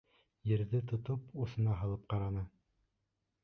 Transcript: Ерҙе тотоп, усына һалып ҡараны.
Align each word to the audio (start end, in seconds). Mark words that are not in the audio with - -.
Ерҙе 0.51 0.79
тотоп, 0.93 1.29
усына 1.45 1.77
һалып 1.83 2.11
ҡараны. 2.15 2.49